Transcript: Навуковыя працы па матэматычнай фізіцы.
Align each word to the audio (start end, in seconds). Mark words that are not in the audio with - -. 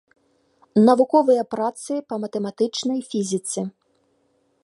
Навуковыя 0.87 1.43
працы 1.53 1.93
па 2.13 2.19
матэматычнай 2.25 2.99
фізіцы. 3.13 3.61